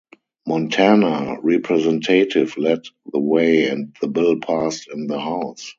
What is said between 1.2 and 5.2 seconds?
representative led the way and the bill passed in the